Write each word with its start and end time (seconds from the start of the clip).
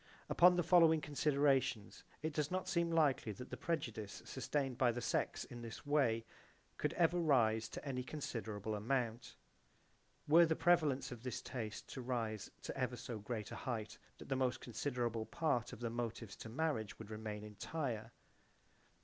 Upon 0.29 0.55
the 0.55 0.63
following 0.63 0.99
considerations 0.99 2.03
it 2.23 2.33
does 2.33 2.49
not 2.49 2.67
seem 2.67 2.89
likely 2.89 3.31
that 3.33 3.51
the 3.51 3.55
prejudice 3.55 4.23
sustained 4.25 4.75
by 4.79 4.91
the 4.91 4.99
sex 4.99 5.43
in 5.43 5.61
this 5.61 5.85
way 5.85 6.25
could 6.77 6.93
ever 6.93 7.19
rise 7.19 7.69
to 7.69 7.85
any 7.87 8.01
considerable 8.03 8.73
amount. 8.73 9.35
Were 10.27 10.47
the 10.47 10.55
prevalence 10.55 11.11
of 11.11 11.21
this 11.21 11.39
taste 11.39 11.87
to 11.89 12.01
rise 12.01 12.49
to 12.63 12.75
ever 12.75 12.95
so 12.95 13.19
great 13.19 13.51
a 13.51 13.55
height 13.55 13.99
the 14.17 14.35
most 14.35 14.59
considerable 14.59 15.27
part 15.27 15.71
of 15.71 15.81
the 15.81 15.91
motives 15.91 16.35
to 16.37 16.49
marriage 16.49 16.97
would 16.97 17.11
remain 17.11 17.43
entire. 17.43 18.11